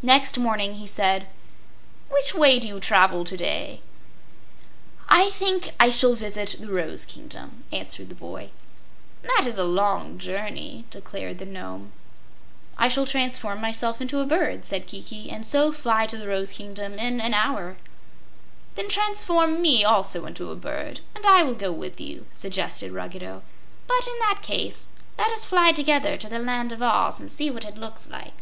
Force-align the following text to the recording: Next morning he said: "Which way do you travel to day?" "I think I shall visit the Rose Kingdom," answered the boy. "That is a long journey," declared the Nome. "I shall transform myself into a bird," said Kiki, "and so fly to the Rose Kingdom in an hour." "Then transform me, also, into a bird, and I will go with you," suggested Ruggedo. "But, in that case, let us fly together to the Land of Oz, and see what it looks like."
Next 0.00 0.38
morning 0.38 0.74
he 0.74 0.86
said: 0.86 1.26
"Which 2.08 2.32
way 2.32 2.60
do 2.60 2.68
you 2.68 2.78
travel 2.78 3.24
to 3.24 3.36
day?" 3.36 3.80
"I 5.08 5.30
think 5.30 5.72
I 5.80 5.90
shall 5.90 6.14
visit 6.14 6.54
the 6.60 6.68
Rose 6.68 7.04
Kingdom," 7.04 7.64
answered 7.72 8.08
the 8.08 8.14
boy. 8.14 8.50
"That 9.22 9.42
is 9.44 9.58
a 9.58 9.64
long 9.64 10.16
journey," 10.18 10.84
declared 10.90 11.38
the 11.40 11.46
Nome. 11.46 11.90
"I 12.76 12.86
shall 12.86 13.06
transform 13.06 13.60
myself 13.60 14.00
into 14.00 14.20
a 14.20 14.24
bird," 14.24 14.64
said 14.64 14.86
Kiki, 14.86 15.30
"and 15.30 15.44
so 15.44 15.72
fly 15.72 16.06
to 16.06 16.16
the 16.16 16.28
Rose 16.28 16.52
Kingdom 16.52 16.96
in 17.00 17.20
an 17.20 17.34
hour." 17.34 17.76
"Then 18.76 18.88
transform 18.88 19.60
me, 19.60 19.82
also, 19.84 20.26
into 20.26 20.52
a 20.52 20.54
bird, 20.56 21.00
and 21.16 21.26
I 21.26 21.42
will 21.42 21.56
go 21.56 21.72
with 21.72 22.00
you," 22.00 22.26
suggested 22.30 22.92
Ruggedo. 22.92 23.42
"But, 23.88 24.06
in 24.06 24.16
that 24.20 24.42
case, 24.42 24.86
let 25.18 25.32
us 25.32 25.44
fly 25.44 25.72
together 25.72 26.16
to 26.18 26.28
the 26.28 26.38
Land 26.38 26.70
of 26.70 26.82
Oz, 26.84 27.18
and 27.18 27.32
see 27.32 27.50
what 27.50 27.64
it 27.64 27.76
looks 27.76 28.08
like." 28.08 28.34